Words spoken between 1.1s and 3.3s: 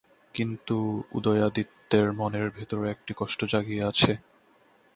উদয়াদিত্যের মনের ভিতরে একটি